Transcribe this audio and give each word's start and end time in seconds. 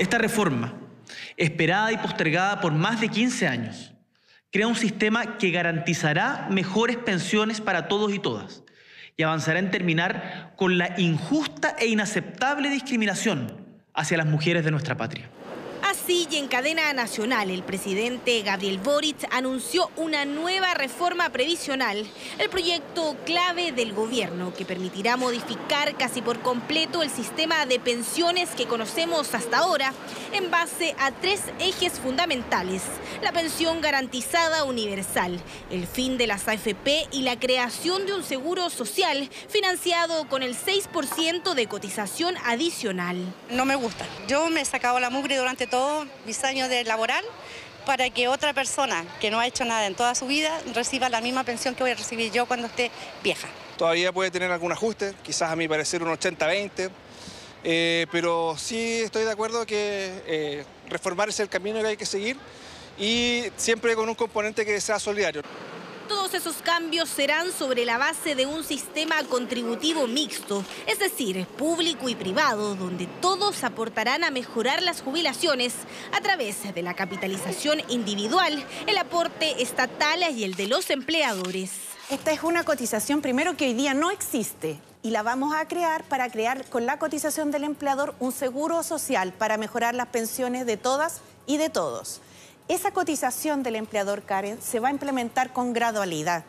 Esta 0.00 0.16
reforma, 0.16 0.72
esperada 1.36 1.92
y 1.92 1.98
postergada 1.98 2.62
por 2.62 2.72
más 2.72 3.02
de 3.02 3.10
15 3.10 3.46
años, 3.46 3.92
crea 4.50 4.66
un 4.66 4.74
sistema 4.74 5.36
que 5.36 5.50
garantizará 5.50 6.48
mejores 6.50 6.96
pensiones 6.96 7.60
para 7.60 7.86
todos 7.86 8.10
y 8.14 8.18
todas 8.18 8.62
y 9.18 9.24
avanzará 9.24 9.58
en 9.58 9.70
terminar 9.70 10.54
con 10.56 10.78
la 10.78 10.98
injusta 10.98 11.76
e 11.78 11.88
inaceptable 11.88 12.70
discriminación 12.70 13.54
hacia 13.92 14.16
las 14.16 14.24
mujeres 14.24 14.64
de 14.64 14.70
nuestra 14.70 14.96
patria. 14.96 15.28
Así 16.02 16.26
y 16.30 16.36
en 16.36 16.48
cadena 16.48 16.92
nacional, 16.94 17.50
el 17.50 17.62
presidente 17.62 18.40
Gabriel 18.42 18.78
Boric 18.78 19.28
anunció 19.30 19.90
una 19.96 20.24
nueva 20.24 20.72
reforma 20.72 21.28
previsional, 21.30 22.06
el 22.38 22.48
proyecto 22.48 23.16
clave 23.26 23.72
del 23.72 23.92
gobierno 23.92 24.54
que 24.54 24.64
permitirá 24.64 25.18
modificar 25.18 25.94
casi 25.96 26.22
por 26.22 26.40
completo 26.40 27.02
el 27.02 27.10
sistema 27.10 27.66
de 27.66 27.78
pensiones 27.80 28.50
que 28.50 28.66
conocemos 28.66 29.34
hasta 29.34 29.58
ahora 29.58 29.92
en 30.32 30.50
base 30.50 30.94
a 30.98 31.10
tres 31.10 31.42
ejes 31.58 32.00
fundamentales, 32.00 32.82
la 33.20 33.32
pensión 33.32 33.82
garantizada 33.82 34.64
universal, 34.64 35.38
el 35.70 35.86
fin 35.86 36.16
de 36.16 36.26
las 36.26 36.48
AFP 36.48 37.08
y 37.12 37.22
la 37.22 37.38
creación 37.38 38.06
de 38.06 38.14
un 38.14 38.22
seguro 38.22 38.70
social 38.70 39.28
financiado 39.48 40.28
con 40.28 40.42
el 40.42 40.56
6% 40.56 41.52
de 41.52 41.66
cotización 41.66 42.36
adicional. 42.46 43.18
No 43.50 43.66
me 43.66 43.74
gusta. 43.74 44.06
Yo 44.28 44.48
me 44.48 44.62
he 44.62 44.64
sacado 44.64 44.98
la 44.98 45.10
mugre 45.10 45.36
durante 45.36 45.66
todo 45.66 45.90
mis 46.26 46.42
años 46.44 46.68
de 46.68 46.84
laboral 46.84 47.24
para 47.86 48.10
que 48.10 48.28
otra 48.28 48.52
persona 48.52 49.04
que 49.20 49.30
no 49.30 49.40
ha 49.40 49.46
hecho 49.46 49.64
nada 49.64 49.86
en 49.86 49.94
toda 49.94 50.14
su 50.14 50.26
vida 50.26 50.60
reciba 50.74 51.08
la 51.08 51.20
misma 51.20 51.44
pensión 51.44 51.74
que 51.74 51.82
voy 51.82 51.92
a 51.92 51.94
recibir 51.94 52.30
yo 52.30 52.46
cuando 52.46 52.66
esté 52.66 52.90
vieja. 53.22 53.48
Todavía 53.76 54.12
puede 54.12 54.30
tener 54.30 54.50
algún 54.50 54.72
ajuste, 54.72 55.14
quizás 55.22 55.50
a 55.50 55.56
mi 55.56 55.66
parecer 55.66 56.02
un 56.02 56.10
80-20, 56.10 56.90
eh, 57.64 58.06
pero 58.12 58.56
sí 58.58 59.00
estoy 59.00 59.24
de 59.24 59.30
acuerdo 59.30 59.64
que 59.66 60.22
eh, 60.26 60.64
reformar 60.88 61.28
es 61.28 61.40
el 61.40 61.48
camino 61.48 61.80
que 61.80 61.86
hay 61.86 61.96
que 61.96 62.06
seguir 62.06 62.36
y 62.98 63.44
siempre 63.56 63.94
con 63.94 64.08
un 64.08 64.14
componente 64.14 64.64
que 64.66 64.80
sea 64.80 64.98
solidario. 64.98 65.42
Esos 66.32 66.62
cambios 66.62 67.08
serán 67.08 67.50
sobre 67.50 67.84
la 67.84 67.98
base 67.98 68.36
de 68.36 68.46
un 68.46 68.62
sistema 68.62 69.22
contributivo 69.24 70.06
mixto, 70.06 70.64
es 70.86 71.00
decir, 71.00 71.44
público 71.44 72.08
y 72.08 72.14
privado, 72.14 72.76
donde 72.76 73.08
todos 73.20 73.64
aportarán 73.64 74.22
a 74.22 74.30
mejorar 74.30 74.80
las 74.80 75.02
jubilaciones 75.02 75.74
a 76.16 76.20
través 76.20 76.72
de 76.72 76.82
la 76.82 76.94
capitalización 76.94 77.82
individual, 77.88 78.64
el 78.86 78.96
aporte 78.96 79.60
estatal 79.60 80.22
y 80.32 80.44
el 80.44 80.54
de 80.54 80.68
los 80.68 80.90
empleadores. 80.90 81.72
Esta 82.10 82.30
es 82.30 82.44
una 82.44 82.62
cotización 82.62 83.22
primero 83.22 83.56
que 83.56 83.66
hoy 83.66 83.74
día 83.74 83.92
no 83.92 84.12
existe 84.12 84.78
y 85.02 85.10
la 85.10 85.24
vamos 85.24 85.52
a 85.54 85.66
crear 85.66 86.04
para 86.04 86.30
crear 86.30 86.64
con 86.66 86.86
la 86.86 86.98
cotización 87.00 87.50
del 87.50 87.64
empleador 87.64 88.14
un 88.20 88.30
seguro 88.30 88.84
social 88.84 89.32
para 89.32 89.56
mejorar 89.56 89.96
las 89.96 90.06
pensiones 90.06 90.64
de 90.64 90.76
todas 90.76 91.20
y 91.46 91.56
de 91.56 91.70
todos. 91.70 92.20
Esa 92.70 92.92
cotización 92.92 93.64
del 93.64 93.74
empleador, 93.74 94.22
Karen, 94.22 94.62
se 94.62 94.78
va 94.78 94.90
a 94.90 94.92
implementar 94.92 95.52
con 95.52 95.72
gradualidad. 95.72 96.44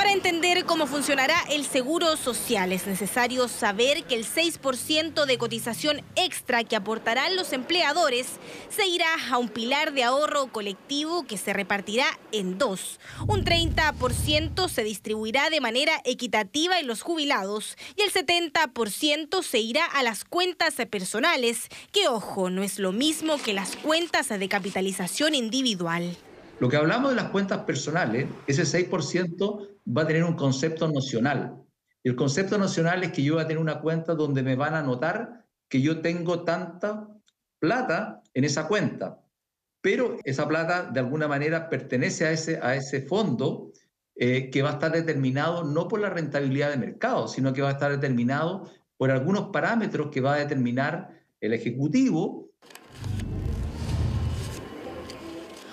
Para 0.00 0.12
entender 0.12 0.64
cómo 0.64 0.86
funcionará 0.86 1.38
el 1.50 1.66
seguro 1.66 2.16
social 2.16 2.72
es 2.72 2.86
necesario 2.86 3.48
saber 3.48 4.04
que 4.04 4.14
el 4.14 4.24
6% 4.24 5.26
de 5.26 5.36
cotización 5.36 6.00
extra 6.16 6.64
que 6.64 6.74
aportarán 6.74 7.36
los 7.36 7.52
empleadores 7.52 8.26
se 8.70 8.86
irá 8.86 9.08
a 9.30 9.36
un 9.36 9.50
pilar 9.50 9.92
de 9.92 10.02
ahorro 10.02 10.46
colectivo 10.46 11.26
que 11.26 11.36
se 11.36 11.52
repartirá 11.52 12.06
en 12.32 12.56
dos. 12.56 12.98
Un 13.28 13.44
30% 13.44 14.70
se 14.70 14.84
distribuirá 14.84 15.50
de 15.50 15.60
manera 15.60 15.92
equitativa 16.06 16.80
en 16.80 16.86
los 16.86 17.02
jubilados 17.02 17.76
y 17.94 18.00
el 18.00 18.10
70% 18.10 19.42
se 19.42 19.58
irá 19.58 19.84
a 19.84 20.02
las 20.02 20.24
cuentas 20.24 20.76
personales, 20.90 21.68
que 21.92 22.08
ojo, 22.08 22.48
no 22.48 22.62
es 22.62 22.78
lo 22.78 22.92
mismo 22.92 23.36
que 23.36 23.52
las 23.52 23.76
cuentas 23.76 24.30
de 24.30 24.48
capitalización 24.48 25.34
individual. 25.34 26.16
Lo 26.60 26.68
que 26.68 26.76
hablamos 26.76 27.10
de 27.10 27.16
las 27.16 27.30
cuentas 27.30 27.60
personales, 27.60 28.28
ese 28.46 28.64
6% 28.64 29.68
va 29.96 30.02
a 30.02 30.06
tener 30.06 30.24
un 30.24 30.34
concepto 30.34 30.86
nocional. 30.88 31.56
El 32.04 32.14
concepto 32.14 32.58
nocional 32.58 33.02
es 33.02 33.12
que 33.12 33.22
yo 33.22 33.34
voy 33.34 33.42
a 33.42 33.46
tener 33.46 33.62
una 33.62 33.80
cuenta 33.80 34.14
donde 34.14 34.42
me 34.42 34.56
van 34.56 34.74
a 34.74 34.82
notar 34.82 35.46
que 35.68 35.80
yo 35.80 36.02
tengo 36.02 36.44
tanta 36.44 37.08
plata 37.58 38.22
en 38.34 38.44
esa 38.44 38.68
cuenta, 38.68 39.20
pero 39.80 40.18
esa 40.24 40.46
plata 40.46 40.90
de 40.90 41.00
alguna 41.00 41.26
manera 41.26 41.70
pertenece 41.70 42.26
a 42.26 42.32
ese, 42.32 42.60
a 42.62 42.74
ese 42.74 43.00
fondo 43.00 43.72
eh, 44.14 44.50
que 44.50 44.60
va 44.60 44.70
a 44.70 44.72
estar 44.74 44.92
determinado 44.92 45.64
no 45.64 45.88
por 45.88 46.00
la 46.00 46.10
rentabilidad 46.10 46.70
de 46.70 46.76
mercado, 46.76 47.26
sino 47.26 47.54
que 47.54 47.62
va 47.62 47.70
a 47.70 47.72
estar 47.72 47.90
determinado 47.90 48.70
por 48.98 49.10
algunos 49.10 49.48
parámetros 49.48 50.10
que 50.10 50.20
va 50.20 50.34
a 50.34 50.38
determinar 50.38 51.22
el 51.40 51.54
Ejecutivo 51.54 52.50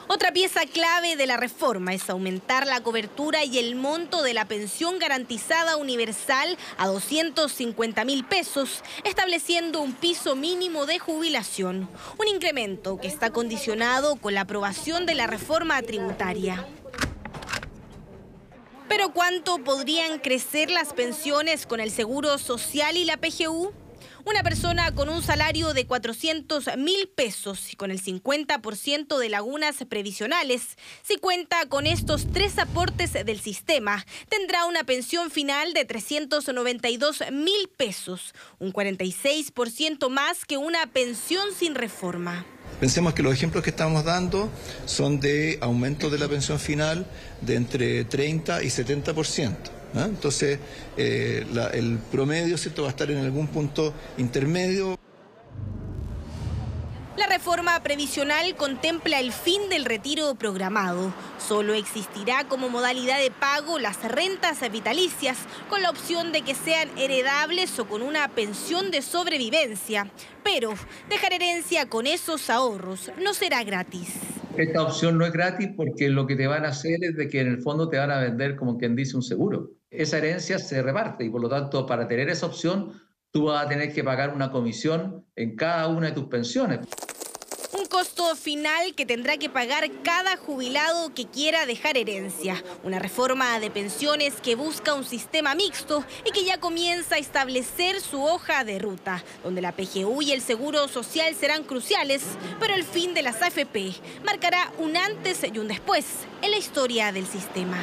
Otra 0.09 0.31
pieza 0.31 0.61
clave 0.65 1.17
de 1.17 1.27
la 1.27 1.35
reforma 1.35 1.93
es 1.93 2.09
aumentar 2.09 2.65
la 2.65 2.81
cobertura 2.81 3.43
y 3.43 3.59
el 3.59 3.75
monto 3.75 4.21
de 4.21 4.33
la 4.33 4.45
pensión 4.45 4.99
garantizada 4.99 5.75
universal 5.75 6.57
a 6.77 6.87
250 6.87 8.05
mil 8.05 8.23
pesos, 8.23 8.83
estableciendo 9.03 9.81
un 9.81 9.91
piso 9.93 10.37
mínimo 10.37 10.85
de 10.85 10.97
jubilación, 10.97 11.89
un 12.17 12.27
incremento 12.29 12.97
que 12.97 13.07
está 13.07 13.31
condicionado 13.31 14.15
con 14.15 14.33
la 14.33 14.41
aprobación 14.41 15.05
de 15.05 15.15
la 15.15 15.27
reforma 15.27 15.81
tributaria. 15.81 16.65
Pero 18.87 19.11
¿cuánto 19.11 19.57
podrían 19.57 20.19
crecer 20.19 20.71
las 20.71 20.93
pensiones 20.93 21.65
con 21.65 21.81
el 21.81 21.91
Seguro 21.91 22.37
Social 22.37 22.95
y 22.95 23.03
la 23.03 23.17
PGU? 23.17 23.73
Una 24.27 24.43
persona 24.43 24.93
con 24.93 25.07
un 25.07 25.23
salario 25.23 25.73
de 25.73 25.85
400 25.85 26.75
mil 26.75 27.07
pesos 27.07 27.71
y 27.71 27.77
con 27.77 27.91
el 27.91 28.03
50% 28.03 29.17
de 29.17 29.29
lagunas 29.29 29.77
previsionales, 29.87 30.75
si 31.01 31.15
cuenta 31.15 31.65
con 31.69 31.87
estos 31.87 32.27
tres 32.33 32.59
aportes 32.59 33.13
del 33.13 33.39
sistema, 33.39 34.05
tendrá 34.27 34.65
una 34.65 34.83
pensión 34.83 35.31
final 35.31 35.71
de 35.71 35.85
392 35.85 37.23
mil 37.31 37.69
pesos, 37.77 38.33
un 38.59 38.73
46% 38.73 40.09
más 40.09 40.43
que 40.43 40.57
una 40.57 40.87
pensión 40.87 41.47
sin 41.57 41.73
reforma. 41.73 42.45
Pensemos 42.81 43.13
que 43.13 43.23
los 43.23 43.33
ejemplos 43.33 43.63
que 43.63 43.69
estamos 43.69 44.03
dando 44.03 44.51
son 44.85 45.21
de 45.21 45.57
aumento 45.61 46.09
de 46.09 46.19
la 46.19 46.27
pensión 46.27 46.59
final 46.59 47.07
de 47.39 47.55
entre 47.55 48.03
30 48.03 48.61
y 48.61 48.67
70%. 48.67 49.76
Entonces, 50.05 50.59
eh, 50.97 51.45
el 51.73 51.97
promedio 52.11 52.57
¿cierto? 52.57 52.83
va 52.83 52.89
a 52.89 52.91
estar 52.91 53.09
en 53.11 53.17
algún 53.17 53.47
punto 53.47 53.93
intermedio. 54.17 54.97
La 57.17 57.25
reforma 57.25 57.81
previsional 57.81 58.55
contempla 58.55 59.19
el 59.19 59.31
fin 59.31 59.69
del 59.69 59.85
retiro 59.85 60.35
programado. 60.35 61.11
Solo 61.39 61.73
existirá 61.73 62.47
como 62.47 62.69
modalidad 62.69 63.19
de 63.19 63.31
pago 63.31 63.79
las 63.79 64.03
rentas 64.03 64.59
vitalicias, 64.71 65.39
con 65.67 65.81
la 65.81 65.89
opción 65.89 66.31
de 66.31 66.43
que 66.43 66.53
sean 66.53 66.89
heredables 66.95 67.79
o 67.79 67.87
con 67.87 68.03
una 68.03 68.27
pensión 68.27 68.91
de 68.91 69.01
sobrevivencia. 69.01 70.11
Pero 70.43 70.75
dejar 71.09 71.33
herencia 71.33 71.89
con 71.89 72.05
esos 72.05 72.51
ahorros 72.51 73.11
no 73.19 73.33
será 73.33 73.63
gratis. 73.63 74.09
Esta 74.55 74.83
opción 74.83 75.17
no 75.17 75.25
es 75.25 75.31
gratis 75.31 75.69
porque 75.75 76.09
lo 76.09 76.27
que 76.27 76.35
te 76.35 76.45
van 76.45 76.65
a 76.65 76.69
hacer 76.69 76.99
es 77.03 77.15
de 77.15 77.29
que 77.29 77.41
en 77.41 77.47
el 77.47 77.61
fondo 77.63 77.89
te 77.89 77.97
van 77.97 78.11
a 78.11 78.19
vender 78.19 78.55
como 78.55 78.77
quien 78.77 78.95
dice 78.95 79.15
un 79.15 79.23
seguro. 79.23 79.76
Esa 79.89 80.17
herencia 80.17 80.59
se 80.59 80.81
reparte 80.81 81.23
y 81.23 81.29
por 81.29 81.41
lo 81.41 81.49
tanto 81.49 81.85
para 81.85 82.07
tener 82.07 82.29
esa 82.29 82.45
opción 82.45 83.01
tú 83.31 83.45
vas 83.45 83.65
a 83.65 83.69
tener 83.69 83.93
que 83.93 84.03
pagar 84.03 84.33
una 84.33 84.51
comisión 84.51 85.25
en 85.35 85.55
cada 85.55 85.87
una 85.87 86.07
de 86.07 86.13
tus 86.13 86.25
pensiones 86.25 86.79
costo 87.97 88.35
final 88.35 88.93
que 88.93 89.07
tendrá 89.07 89.37
que 89.37 89.49
pagar 89.49 89.89
cada 90.03 90.37
jubilado 90.37 91.13
que 91.15 91.25
quiera 91.25 91.65
dejar 91.65 91.97
herencia. 91.97 92.63
Una 92.83 92.99
reforma 92.99 93.59
de 93.59 93.71
pensiones 93.71 94.35
que 94.41 94.53
busca 94.53 94.93
un 94.93 95.03
sistema 95.03 95.55
mixto 95.55 96.03
y 96.23 96.29
que 96.29 96.45
ya 96.45 96.59
comienza 96.59 97.15
a 97.15 97.17
establecer 97.17 97.99
su 97.99 98.23
hoja 98.23 98.63
de 98.63 98.77
ruta, 98.77 99.23
donde 99.43 99.61
la 99.61 99.71
PGU 99.71 100.21
y 100.21 100.31
el 100.31 100.41
Seguro 100.41 100.87
Social 100.87 101.33
serán 101.33 101.63
cruciales, 101.63 102.21
pero 102.59 102.75
el 102.75 102.83
fin 102.83 103.15
de 103.15 103.23
las 103.23 103.41
AFP 103.41 103.95
marcará 104.23 104.71
un 104.77 104.95
antes 104.95 105.43
y 105.51 105.57
un 105.57 105.67
después 105.67 106.05
en 106.43 106.51
la 106.51 106.57
historia 106.57 107.11
del 107.11 107.25
sistema. 107.25 107.77